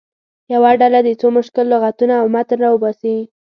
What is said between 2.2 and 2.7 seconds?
متن